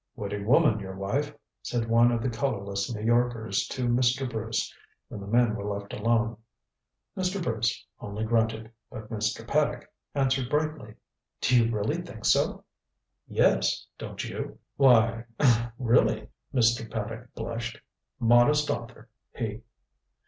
[0.15, 1.31] "Witty woman, your wife,"
[1.61, 4.27] said one of the colorless New Yorkers to Mr.
[4.27, 4.73] Bruce,
[5.09, 6.37] when the men were left alone.
[7.15, 7.39] Mr.
[7.39, 9.47] Bruce only grunted, but Mr.
[9.47, 10.95] Paddock answered brightly:
[11.41, 12.63] "Do you really think so?"
[13.27, 13.85] "Yes.
[13.99, 16.89] Don't you?" "Why er really" Mr.
[16.89, 17.79] Paddock blushed.
[18.19, 19.61] Modest author, he.